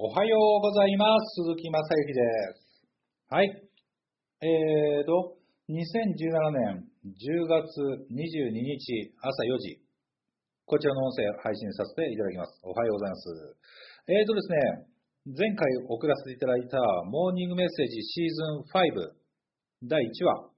[0.00, 1.42] おはようございます。
[1.42, 2.22] 鈴木正幸で
[2.54, 2.86] す。
[3.34, 3.50] はい。
[3.50, 5.34] えーと、
[5.66, 5.74] 2017
[6.54, 7.66] 年10月
[8.06, 9.82] 22日朝4時、
[10.66, 12.60] こちらの音声配信させていただきます。
[12.62, 13.26] おはようございます。
[14.06, 16.78] えーとですね、前回送らせていただいた
[17.10, 18.70] モーニングメッセージシーズン
[19.82, 20.50] 5第1話、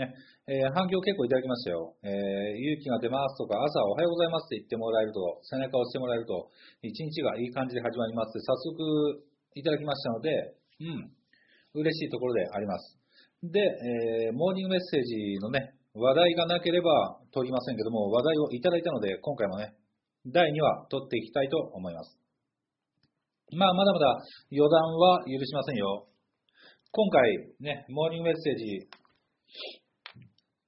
[0.00, 0.14] ね、
[0.50, 1.94] えー反響結構いただきましたよ。
[2.02, 6.50] えー勇気が出ますとか、朝おはようございますって言ってもらえると、背中を押してもらえると、
[6.82, 9.22] 一日がいい感じで始まりますって早速
[9.54, 10.34] いただきましたので、
[10.82, 12.98] うん、嬉しいところであります。
[13.46, 13.62] で、
[14.26, 19.78] えーモーニングメッセージのね、話題がなければ取りませんけども、話題をいただいたので、今回もね、
[20.26, 22.18] 第2話取っていきたいと思います。
[23.54, 24.18] まあ、まだまだ
[24.50, 26.08] 余談は許しませんよ。
[26.90, 27.30] 今回
[27.60, 28.88] ね、モーニングメッセージ、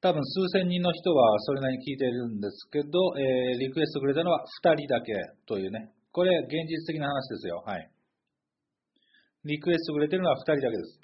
[0.04, 5.16] 多分数千人の人はそれなりに聞いているんですけど、えーリクエストくれたのは2人だけ
[5.48, 7.64] というね、これ現実的な話ですよ。
[7.64, 7.88] はい。
[9.48, 11.00] リクエストくれてるのは2人だけです。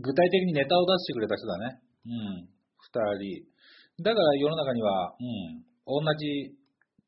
[0.00, 1.76] 具体的にネタを出してくれた人だね。
[2.06, 2.48] うん。
[2.48, 3.52] 2人。
[4.00, 6.56] だから世の中には、うん、同じ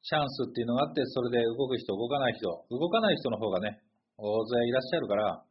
[0.05, 3.81] チャンスっていうのがあって、それで動く人、動かない人、動かない人の方がね、
[4.19, 5.43] 大勢いらっしゃるから、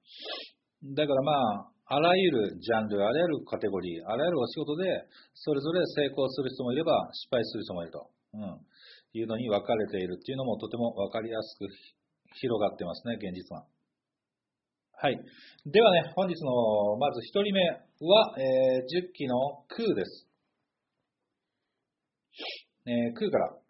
[0.93, 1.33] だからま
[1.65, 5.05] あ、あらゆるジャンル、あらゆるカテゴリー、あらゆるお仕事で、
[5.35, 8.57] それぞれ成功する人もいれば、失敗する人もいると、うん、
[9.13, 11.67] いうのに分かれているっていうのもとても分かりやすく
[12.41, 13.65] 広がってますね、現実は。
[14.97, 15.19] はい。
[15.65, 20.27] ではね、本日のまず一人目は、えー10期のクーです。
[22.87, 23.62] えー、クーから。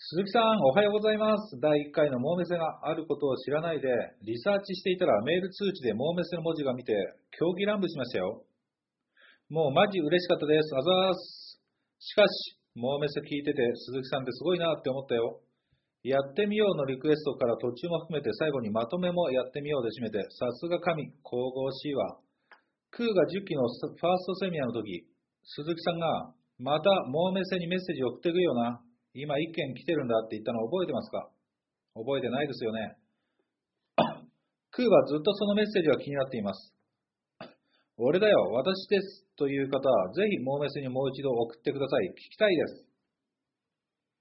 [0.00, 1.58] 鈴木さん、おはようございます。
[1.58, 3.90] 第1回のモーメセがあることを知らないで、
[4.22, 6.94] リサーチしていたらメール通知でモーメセの文字が見て、
[7.34, 8.46] 競技乱舞しましたよ。
[9.50, 10.70] もうマジ嬉しかったです。
[10.70, 11.58] あざーす。
[11.98, 12.30] しかし、
[12.78, 15.42] モーメセ聞いてて、鈴木さんってすごいなって思ったよ。
[16.06, 22.22] やってみようのリクエストから途中も含めて最後にまとめもやってみようで締めて、さすが神、神々しいわ。
[22.94, 25.10] クーが10期のファーストセミナーの時、
[25.42, 26.30] 鈴木さんが、
[26.62, 28.78] またモーメセにメッセージ送ってくよな。
[29.14, 31.30] 今一件来てるんだって言ったの覚えてますか？
[31.94, 32.96] 覚えてないですよね。
[34.70, 36.74] クーはずっとそのメッセージが気になっています。
[37.96, 42.10] 俺だよ、私ですという方は、ぜひモーメスにもう一度送ってください。
[42.10, 42.86] 聞きたいです。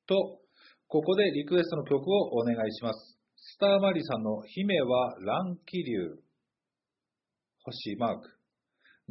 [0.08, 0.42] と、
[0.88, 3.19] ここでリクエストの曲をお願いします。
[3.36, 6.18] スターマリさんの姫は乱気流。
[7.66, 8.30] 星マーク。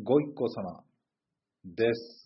[0.02, 0.84] ご一行様
[1.64, 2.25] です。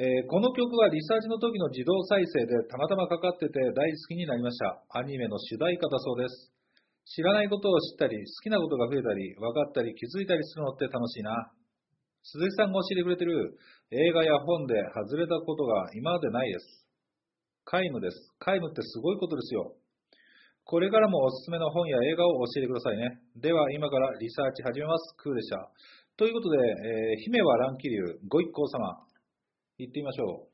[0.00, 4.80] えーこの曲はリサーチの時の自動再生でたまたまかかってて大好きになりました。
[4.96, 6.56] アニメの主題歌だそうです。
[7.04, 11.52] 知らないことを知ったり、好きなことが増えたり、分かったり、気づいたりするのって楽しいな。
[12.24, 13.60] 鈴木さんが教えてくれてる
[13.92, 16.88] 映画や本で外れたことが今までないです。
[17.68, 18.16] 皆無です。
[18.40, 19.76] 皆無ってすごいことですよ。
[20.64, 23.20] これからもおすすめの本や映画を教えてくださいね。
[23.36, 25.12] では今からリサーチ始めます。
[25.20, 25.68] クーでした。
[26.16, 29.09] ということで、えー姫は乱気流、ご一行様、
[29.86, 30.49] 行ってみましょう。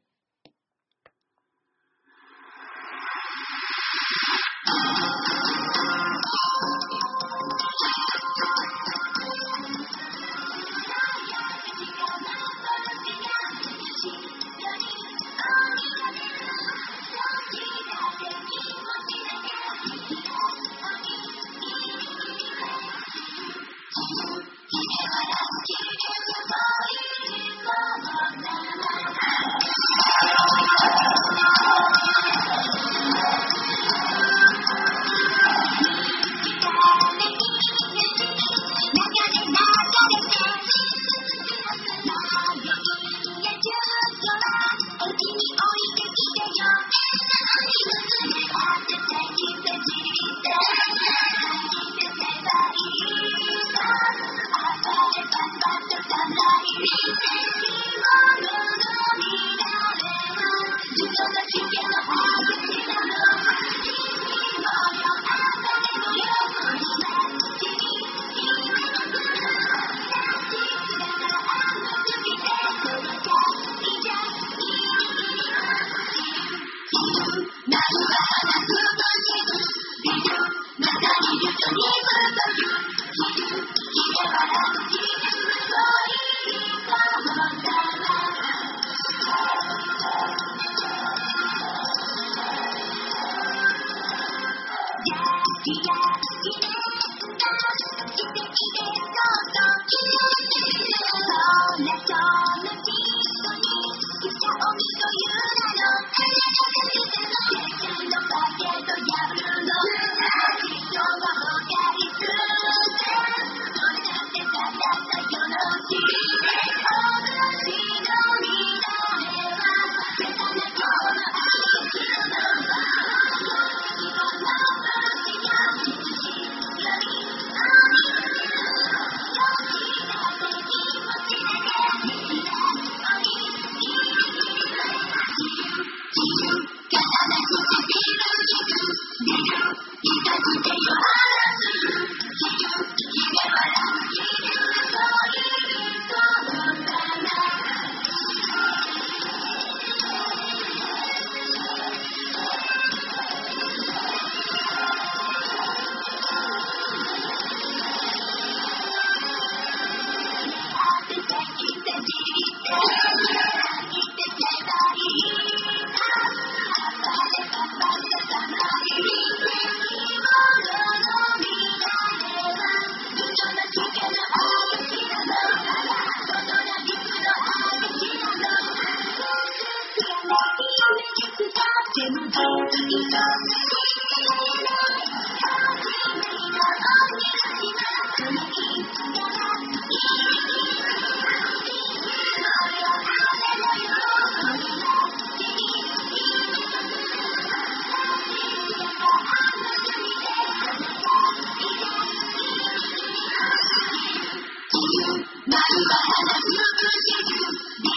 [206.39, 207.96] Yeah.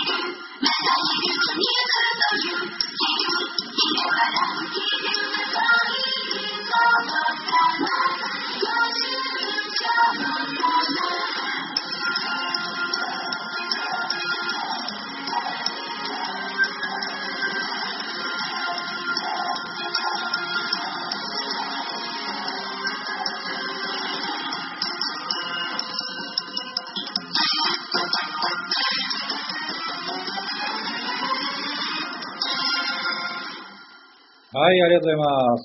[34.52, 35.64] はい、ありがとうございます。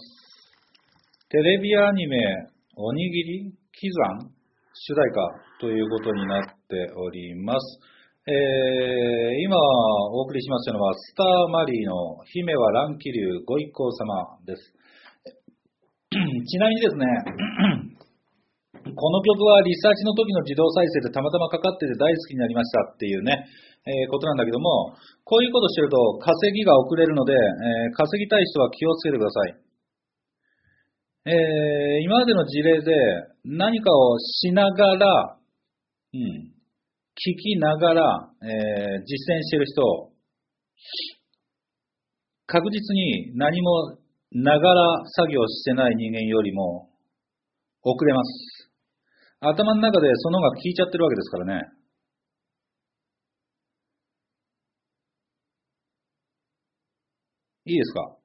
[1.30, 2.18] テレビアニメ、
[2.76, 4.28] おにぎり喜山
[4.74, 7.80] 主題歌ということになっております。
[8.26, 8.34] えー、
[9.40, 11.94] 今お送りしましたのは、スターマリーの
[12.26, 14.74] 姫は乱気流ご一行様です。
[16.44, 17.06] ちなみにですね、
[18.92, 23.48] この曲はリサーチの時の自動再生でたまたまかかってて大好きになりましたっていうね、
[23.88, 24.92] えー、ことなんだけども、
[25.24, 29.56] こういうことしてると稼ぎが遅れるので、えー、稼ぎたい人は気をつけてください。
[31.26, 32.92] えー、今までの事例で
[33.44, 35.38] 何かをしながら、
[36.12, 36.20] うん、
[37.16, 40.12] 聞きながら、えー、実践してる人、
[42.46, 43.96] 確実に何も
[44.32, 46.90] ながら作業してない人間よりも
[47.82, 48.53] 遅れます。
[49.44, 51.62] 頭の中でそのが聞いちゃってるわけですからね。
[57.66, 58.16] いいですか？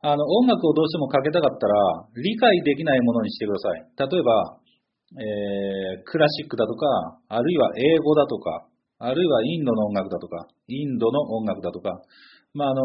[0.00, 1.74] あの、音楽をどうしてもかけたかったら、
[2.22, 3.82] 理解できないものにしてください。
[3.98, 4.60] 例えば、
[5.16, 8.68] えー、クラシックだとか、あるいは英語だとか、
[8.98, 12.00] あるいはインドの音楽だとか、インドの音楽だとか、
[12.54, 12.82] まあ、あの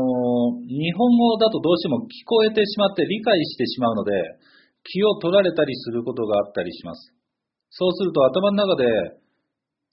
[0.64, 4.12] 日本語だとどうしても聞こえてしまって理解してしまうので、
[4.84, 7.14] 気を取られたりすることがあったりします。
[7.70, 8.86] そうすると頭の中で、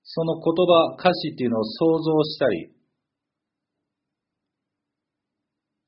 [0.02, 2.72] その言葉、歌詞っていうのを想像したり、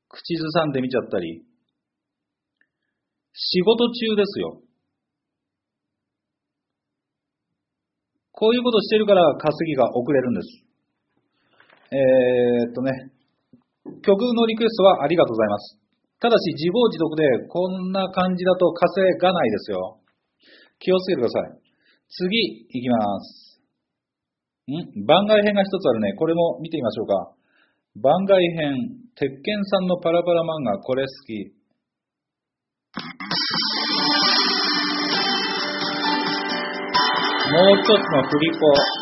[0.09, 1.43] 口ずさんでみちゃったり、
[3.35, 4.61] 仕事中ですよ。
[8.33, 10.49] こういうことしてるから稼ぎが遅れるんです。
[11.93, 12.91] えー、っとね、
[14.03, 15.82] 曲のリクエストはありがとうございます。
[16.23, 19.99] ただし自業自得でこんな感じだと稼がないですよ。
[20.79, 21.59] 気をつけてください。
[22.15, 22.39] 次、
[22.71, 23.59] いきます。
[24.71, 25.05] ん？
[25.05, 26.15] 番外編が一つあるね。
[26.15, 27.35] これも見てみましょうか。
[27.97, 31.53] 番外編、鉄拳さんのパラパラ漫画、これ好き。
[37.51, 39.02] もう一つの振り子。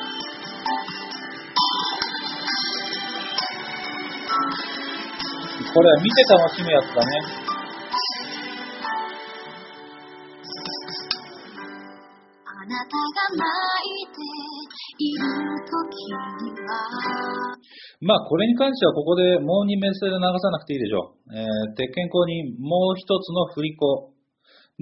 [5.72, 7.50] これは見て楽しむやつだね。
[12.42, 13.46] あなたが泣
[14.02, 14.18] いて
[14.98, 15.22] いる
[15.62, 16.10] 時
[16.42, 16.74] には
[18.02, 21.38] まあ、これに関してはここでもう2メッセージ流さなくていいでしょう。
[21.38, 24.10] えー、鉄拳公にもう一つの振り子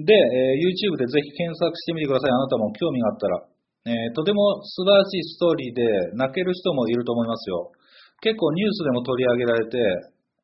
[0.01, 2.31] で、えー、YouTube でぜひ検索してみてください。
[2.31, 3.45] あなたも興味があったら。
[3.85, 7.71] えー、とても素晴らしいストーリーで泣ける人もいると思いますよ。
[8.21, 9.77] 結構ニュースでも取り上げられて、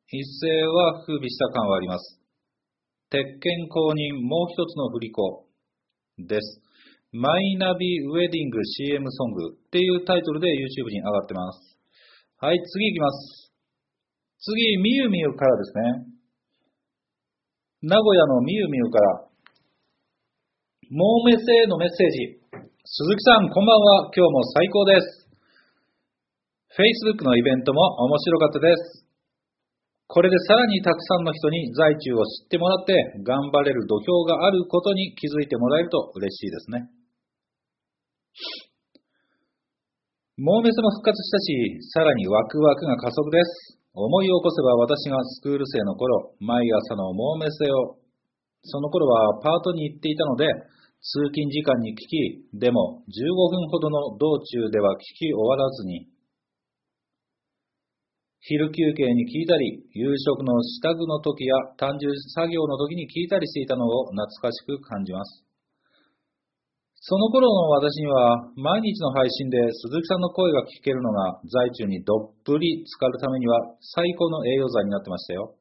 [0.08, 2.20] 一斉は風靡した感はあります。
[3.10, 5.46] 鉄拳公認もう一つの振り子
[6.18, 6.62] です。
[7.10, 11.78] マイナビウェディング CM ソングっていうタイトルで YouTube に上がってます。
[12.38, 13.52] はい、次いきます。
[14.38, 16.16] 次、みゆみゆからですね。
[17.82, 19.26] 名古屋のみゆみゆから、
[20.90, 22.38] モーメセへのメッセージ。
[22.84, 24.10] 鈴木さん、こんばんは。
[24.14, 25.26] 今日も最高です。
[26.78, 29.05] Facebook のイベントも面白かったです。
[30.06, 32.94] これでさらにたくさんの人に在中を知ってもらって
[33.26, 36.88] 頑張れる土俵があることに気づいてもらえると嬉しいですね。
[40.38, 43.80] モーメスも復活したし、さらにワクワクが加速です。
[43.94, 47.96] 思い起こせば私がスクール生の頃、毎朝のモーメセを、
[48.62, 50.44] その頃はパートに行っていたので、
[51.00, 56.06] 通勤時間に聞き、でも15分ほどの道中では聞き終わらずに、
[58.46, 65.42] 昼休憩に聞いたり、夕食の支度の時や単純作業の時に聞いたりしていたのを懐かしく感じます。
[66.94, 69.58] その頃の私には、毎日の配信で
[69.90, 75.58] 鈴木さんの声が聞けるのが、在中にどっぷり浸かるためには最高の栄養剤になってましたよ。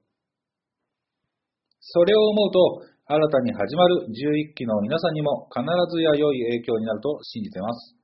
[1.82, 7.96] それを思うと、新たに始まる11期の皆さんにも必ずや良い影響になると信じています。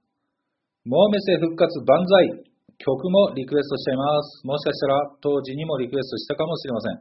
[0.86, 2.51] モーメセ復活万歳
[2.82, 4.42] 曲もリクエストしちゃいます。
[4.46, 7.00] もしかしたら当時にもリクエストしたかもしれません。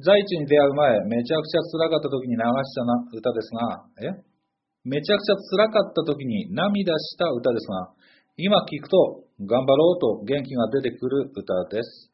[0.00, 4.24] 在地に出会う前、めちゃくちゃ辛かった時に流したな歌ですが、え？
[4.82, 7.92] めちゃくちゃ辛かった時に涙した歌ですが、
[8.38, 12.10] 今聞くと頑張ろうと元気が出てくる歌です。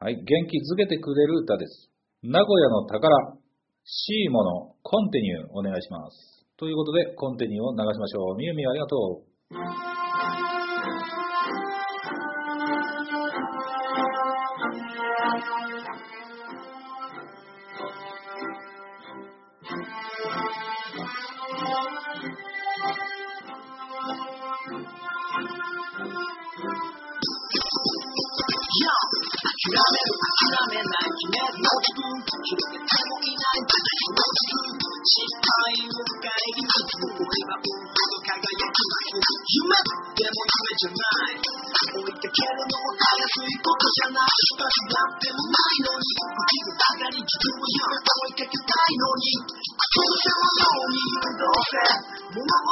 [0.00, 1.88] はい、元気づけてくれる歌です。
[2.24, 3.38] 名古屋の宝、
[3.84, 6.44] C もの、コンティニューお願いします。
[6.56, 8.36] ということで、コンティニューを流しましょう。
[8.36, 9.91] みゆみゆありがとう。
[43.40, 46.04] いことじゃない二人なんてもないのに。
[46.12, 49.40] 浮き上がりつつも夢追いかけたいのに。
[49.40, 51.00] どうせもように
[51.40, 51.80] どうせ
[52.32, 52.71] 物は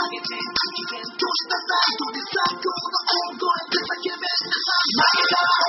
[0.00, 2.52] Magnetism, you can push the the sun,
[4.48, 5.59] the sun.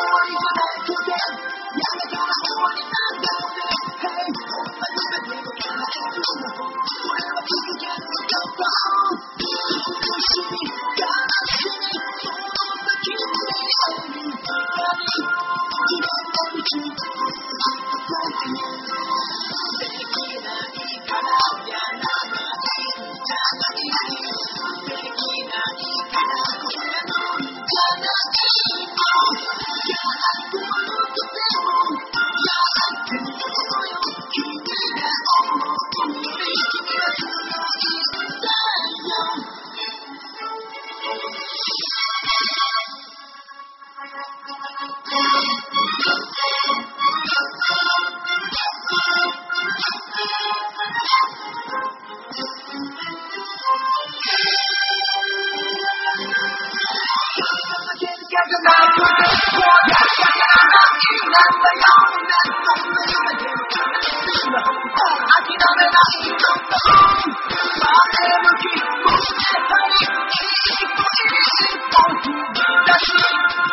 [58.64, 61.86] 那个中国呀呀呀呀，云南的遥
[62.22, 63.42] 远，东北的天，
[63.72, 65.02] 江南的风景，西藏的风光。
[65.18, 67.50] 还记得那一种沧桑，
[67.82, 68.64] 把他们全
[69.02, 69.18] 部都
[69.66, 70.06] 抛弃。
[70.06, 73.26] 一心一心一意，立志立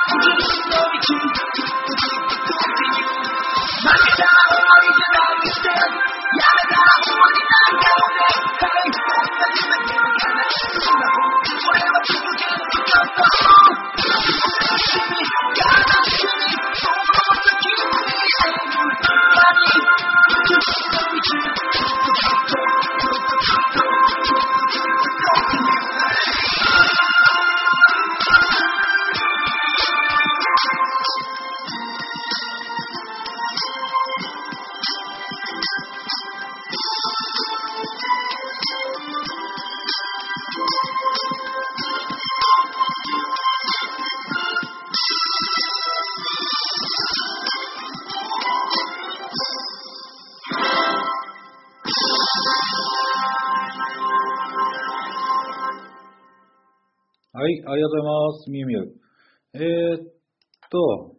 [0.09, 1.11] 志立志，立志立志，
[1.85, 2.05] 立志。
[3.79, 8.21] 别再让我一个人面对，别再让我一个人流泪。
[8.57, 9.61] 嘿，云南的天，
[10.17, 12.68] 江南的风景，我要把祖国记住。
[57.89, 58.51] とうございます。
[58.51, 58.81] みゆみゆ。
[59.57, 60.07] えー、っ
[60.69, 61.17] と、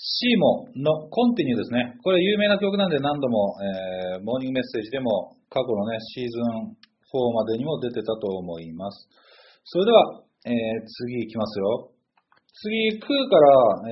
[0.00, 1.94] シーモのコンティニューですね。
[2.02, 3.54] これ有名な曲なんで何度も、
[4.16, 6.74] えーモーニングメッセージでも過去のね、シーズン
[7.06, 9.06] 4までにも出てたと思います。
[9.64, 10.52] それでは、えー
[11.06, 11.92] 次行きますよ。
[12.66, 13.36] 次、クーか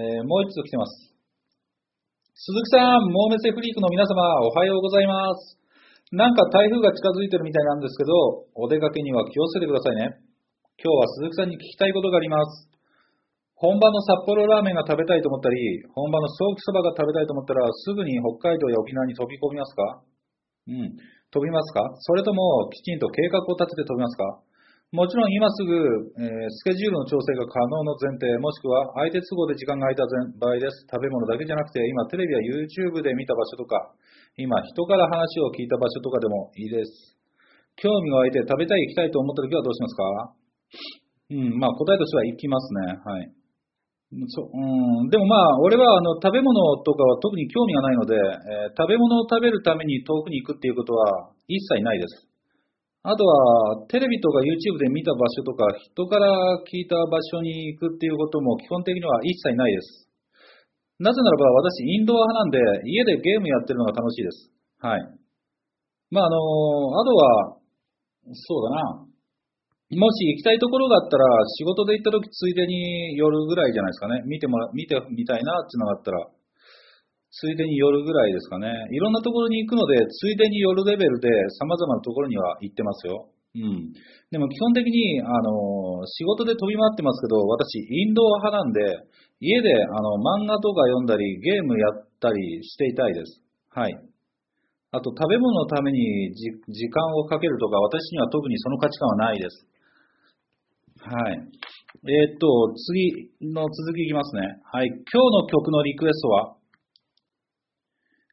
[0.00, 1.14] ら、えーもう一つ来てます。
[2.35, 5.61] 鈴木さん、モーメセフリークの皆様、おはようございます。
[6.11, 10.30] なんか台風が近づいてるみたいなんですけど、お出かけには気をつけてくださいね。
[10.81, 12.65] 今日は鈴木さんに聞きたいことがあります。
[13.53, 15.61] 本場の札幌ラーメンが食べたいと思ったり、
[15.93, 20.01] 本場のソーキそばが食べたいと思ったら、すぐに北海道や沖縄に飛び込みますか？
[20.73, 20.97] うん。
[21.29, 21.85] 飛びますか？
[21.85, 24.41] それとも、きちんと計画を立てて飛びますか？
[24.97, 25.77] もちろん今すぐ、
[26.17, 30.09] えースケジュールの調整が可能の前提、もしくは相手都合で時間が空いた
[30.41, 30.89] 場合です。
[30.89, 33.93] 食べ物だけじゃなくて、今テレビや YouTube で見た場所とか、
[34.41, 37.21] 今人から話を聞いた場所とかでもいいです。
[37.77, 40.40] 興味が湧いて食べたい行きたいと思った時はどうしますか？
[41.30, 42.99] うん、まあ答えとしては行きますね。
[43.04, 43.30] はい。
[44.26, 52.26] そううん、でもまあ、俺はあの食べ物とかは特に興味がないので、えー食べ物を食べるために遠くに行くっていうことは一切ないです。
[53.02, 56.28] あとは、テレビとか YouTube で見た場所とか、人から
[56.69, 60.11] 聞いた場所に行くっていうことも基本的には一切ないです。
[60.99, 64.52] なぜならば私、インドア派なんで、家でゲームやってるのが楽しいです。
[64.80, 65.00] はい。
[66.11, 66.37] まあ、あの
[67.00, 67.56] あとは、
[68.35, 69.10] そうだな。
[69.91, 71.26] もし行きたいところがあったら、
[71.59, 74.23] 仕事で行った時ついでに寄るぐらいじゃないですかね。
[74.26, 76.31] 見てもら、見てみたいなっていうのがあったら、
[77.31, 78.71] ついでに寄るぐらいですかね。
[78.91, 83.31] いろんなところに行くので、ついでに寄るレベルで様々なところには行ってますよ。
[83.55, 83.91] うん。
[84.31, 93.43] でも基本的に、あの、仕事で飛び回ってますけど、私、インドア派なんで、家で、あの、漫画とか読んだり、ゲームやったりしていたいです。
[93.71, 93.95] はい。
[94.93, 99.70] あと、食べ物のためにじ時間をかけるとか、私には特にその価値観はないです。
[101.00, 101.32] はい。
[101.32, 102.45] えーっと、
[102.76, 104.60] 次の続きいきますね。
[104.69, 104.89] はい。
[104.89, 106.56] 今日の曲のリクエストは、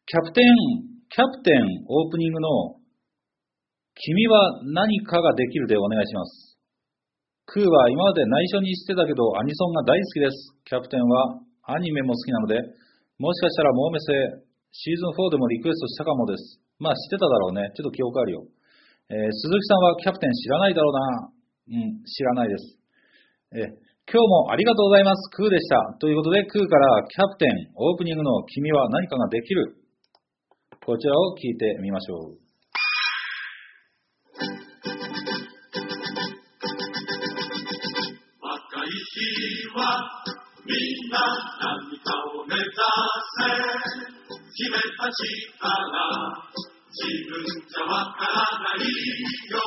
[0.06, 0.51] キャプテン、
[1.08, 2.75] キャプテンオープニングの、
[3.95, 6.60] 君は何かができるでお願いします。
[7.47, 10.53] クーは今まで内緒にしてたけど、アニソンが大好きです。
[10.65, 12.60] キャプテンはアニメも好きなので、
[13.17, 16.60] もしかしたらモーメセ、シーズン4でもリクエストしたかもです。
[16.80, 17.71] まあ知ってただろうね。
[17.73, 18.43] ちょっと記憶あるよ。
[19.10, 21.37] えー鈴木さんはキャプテン知らないだろうな。
[21.69, 22.77] うん、知らないです。
[23.53, 25.30] え今日もありがとうございます。
[25.36, 25.97] クーでした。
[25.99, 29.75] ということで、クーからキャプテンオープニングの君は何かができる。
[30.86, 32.39] こちらを聞いてみましょう。
[38.39, 40.23] 若い日は
[40.63, 41.19] みんな
[41.60, 43.43] 何かを目指せ
[44.56, 45.27] 決めた力
[46.95, 48.88] 自分じゃわからない
[49.51, 49.60] よ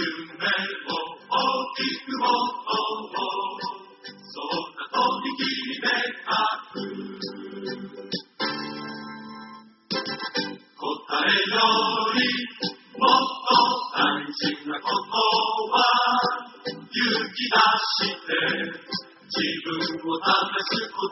[0.00, 0.96] 夢を
[1.28, 1.36] 大
[1.76, 3.12] きく持とう
[4.08, 5.48] そんなとき決
[5.80, 5.92] め
[6.24, 6.32] た
[6.72, 6.80] く
[10.76, 11.60] 答えよ
[12.16, 12.18] り
[12.96, 13.52] もっと
[13.92, 15.20] 大事なこと
[15.70, 15.76] は
[16.72, 16.96] 勇
[17.34, 18.32] 気出して
[19.30, 20.26] 自分を試
[20.64, 21.09] すこと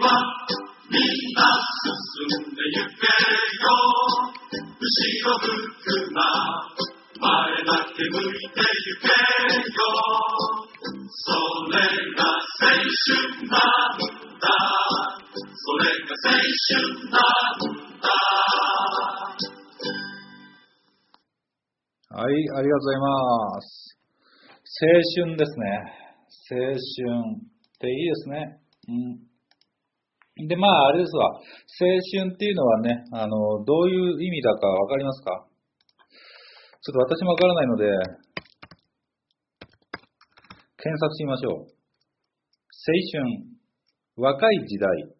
[0.00, 0.04] は
[0.90, 1.44] みんな
[1.84, 3.06] 進んでゆけ
[3.60, 3.70] よ
[4.80, 5.46] 後ろ向
[5.84, 6.18] くな
[7.20, 7.28] 前
[7.64, 9.84] だけ向いてゆけよ
[11.10, 11.32] そ
[11.70, 11.76] れ
[12.16, 12.88] が青春
[13.46, 14.00] なん
[14.38, 14.44] だ
[15.54, 17.22] それが青春なん
[18.00, 18.08] だ
[22.12, 23.64] はい、ありがとうございます。
[24.82, 24.88] 青
[25.24, 25.64] 春ですね。
[26.50, 28.58] 青春っていいですね。
[28.88, 29.29] うん
[30.48, 31.26] で、まあ、あれですわ。
[31.34, 31.40] 青
[32.22, 35.46] 春っていうのはね、あの、どういう意味だかわかりますか？
[36.82, 37.84] ちょっと私もわからないので、
[40.82, 41.52] 検索してみましょう。
[41.52, 41.66] 青
[43.20, 43.44] 春、
[44.16, 45.14] 若い時代、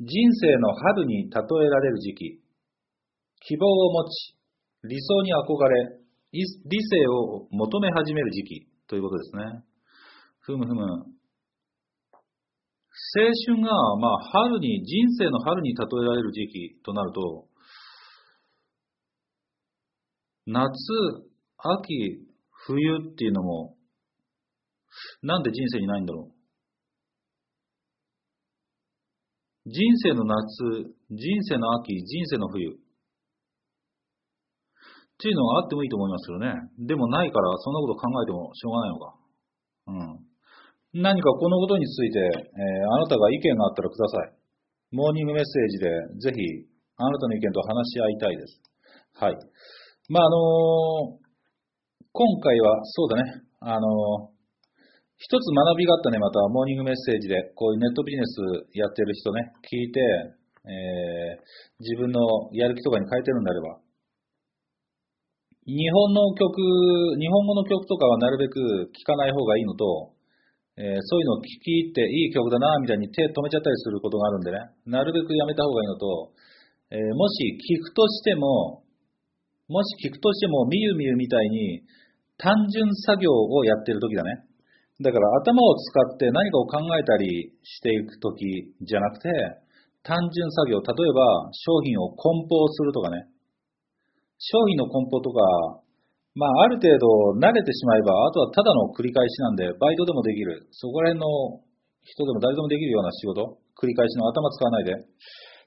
[0.00, 2.40] 人生の春に例えられる時期、
[3.40, 4.36] 希望を持ち、
[4.84, 6.00] 理想に憧れ、
[6.32, 9.64] 理性を求め始める時期ということですね。
[10.40, 11.15] ふむふむ。
[13.14, 17.46] 青春が、まあ、春に、人生の春に例えられる時期となると、
[20.46, 20.72] 夏、
[21.58, 23.76] 秋、冬っていうのも、
[25.22, 26.30] なんで人生にないんだろ
[29.66, 29.70] う？
[29.70, 32.70] 人生の夏、人生の秋、人生の冬。
[32.70, 32.76] っ
[35.18, 36.54] ていうのはあってもいいと思いますよね。
[36.78, 39.14] でもないから、そんなこと考えてもしょうがないのか。
[39.88, 40.25] うん。
[40.96, 44.32] 何かこのことについて、えーあなたが意見があったらください。
[44.92, 46.40] モーニングメッセージで、ぜひ、
[46.96, 48.62] あなたの意見と話し合いたいです。
[49.20, 49.36] はい。
[50.08, 51.26] まあ、あのー
[52.16, 54.36] 今回は、そうだね、あのー
[55.18, 60.00] 一つ学びがあったね、また、モーニングメッセージで、こういうネットビジネスやってる人ね、聞いて、
[60.64, 61.44] えー
[61.80, 62.20] 自分の
[62.52, 63.80] やる気とかに変えてるんであれば、
[65.66, 66.56] 日本の曲、
[67.20, 70.15] 日本語の曲とかはなるべく聴かない方がいいのと、
[70.76, 76.32] えーそういうのを聴き入っていい曲だな、みたいに手止めちゃったりすることがあるんでね、なるべくやめた方がいいのと、
[76.92, 78.84] えーもし聴くとしても、
[79.68, 81.82] もし聴くとしても、みゆみゆみたいに
[82.38, 84.46] 単純作業をやってる時だね。
[85.00, 89.28] だから頭を使って何かを考えたりしていく時じゃなくて、
[90.04, 93.26] 単純作業、例えば商品を梱包するとかね、
[94.38, 95.40] 商品の梱包とか、
[96.36, 100.68] まあ、ある程度慣れてしまえば、あとはただの繰り返しなんで、バイトでもできる。
[100.70, 101.64] そこら辺の
[102.04, 104.92] 人でも誰でもできるような仕事、繰り返しの頭使わないで。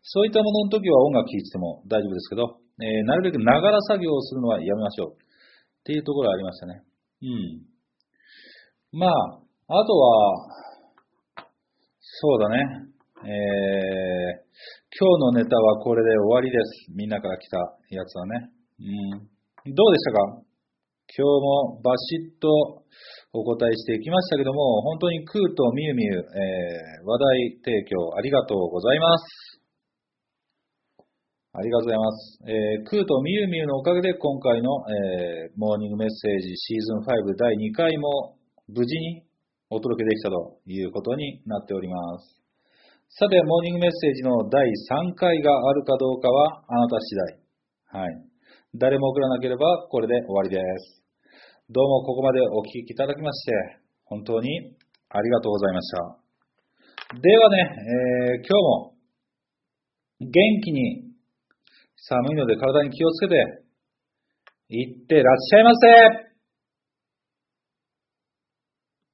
[0.03, 5.11] そういったものの時は音楽聴いてても大丈夫ですけど、えーなるべくながら作業をするのはやめましょう。
[5.17, 6.83] っていうところがありましたね。
[7.21, 8.99] うん。
[8.99, 9.11] まあ、
[9.73, 11.45] あとは、
[11.99, 12.57] そうだね。
[13.25, 14.49] えー
[14.99, 16.91] 今日のネタはこれで終わりです。
[16.95, 17.57] みんなから来た
[17.89, 18.49] やつはね。
[18.79, 19.73] うん。
[19.75, 20.48] どうでしたか？
[21.09, 22.85] 今日もバシッと
[23.33, 29.25] お答えしていきましたけども、本当にクーとミュウミュ、えー話題提供ありがとうございます。
[31.53, 32.39] ありがとうございます。
[32.45, 38.37] えークーとミュウミュのおかげで今回の、えーモーニングメッセージシーズン5第2回も
[38.69, 39.23] 無事に
[39.71, 42.37] お届けできたということになっております。
[43.17, 47.15] さて、モーニングメッセージの第3回があるかどうかはあなた次
[47.93, 48.03] 第。
[48.03, 48.29] はい。
[48.75, 50.98] 誰も送らなければこれで終わりです。
[51.71, 53.51] どうもここまでお聞きいただきまして、
[54.05, 54.73] 本当に
[55.07, 57.19] ありがとうございました。
[57.21, 57.57] ではね、
[58.33, 58.93] えー今日も
[60.19, 60.31] 元
[60.63, 61.03] 気に
[61.95, 63.35] 寒いので体に気をつけて、
[64.69, 66.28] 行ってらっしゃいませ